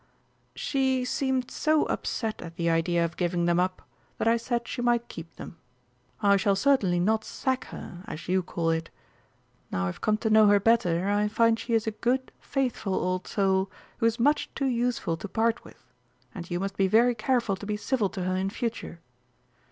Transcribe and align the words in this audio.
"She 0.55 1.05
seemed 1.05 1.51
so 1.51 1.83
upset 1.85 2.41
at 2.41 2.55
the 2.55 2.71
idea 2.71 3.05
of 3.05 3.17
giving 3.17 3.45
them 3.45 3.59
up 3.59 3.83
that 4.17 4.27
I 4.27 4.35
said 4.35 4.67
she 4.67 4.81
might 4.81 5.07
keep 5.09 5.35
them. 5.35 5.57
I 6.23 6.37
shall 6.37 6.55
certainly 6.55 6.99
not 6.99 7.23
'sack' 7.23 7.65
her, 7.65 8.03
as 8.07 8.27
you 8.27 8.41
call 8.41 8.71
it. 8.71 8.89
Now 9.71 9.85
I've 9.85 10.01
come 10.01 10.17
to 10.17 10.31
know 10.31 10.47
her 10.47 10.59
better, 10.59 11.07
I 11.07 11.27
find 11.27 11.59
she 11.59 11.75
is 11.75 11.85
a 11.85 11.91
good, 11.91 12.31
faithful 12.39 12.95
old 12.95 13.27
soul 13.27 13.69
who 13.99 14.07
is 14.07 14.19
much 14.19 14.49
too 14.55 14.65
useful 14.65 15.17
to 15.17 15.27
part 15.27 15.63
with, 15.63 15.93
and 16.33 16.49
you 16.49 16.59
must 16.59 16.77
be 16.77 16.87
very 16.87 17.13
careful 17.13 17.55
to 17.55 17.67
be 17.67 17.77
civil 17.77 18.09
to 18.09 18.23
her 18.23 18.35
in 18.35 18.49
future. 18.49 19.01